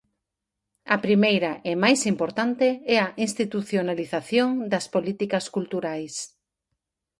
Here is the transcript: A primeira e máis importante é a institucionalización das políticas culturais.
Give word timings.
A 0.95 0.97
primeira 1.05 1.51
e 1.69 1.73
máis 1.83 2.01
importante 2.13 2.67
é 2.93 2.97
a 3.05 3.13
institucionalización 3.27 4.49
das 4.71 4.85
políticas 4.95 5.45
culturais. 5.55 6.13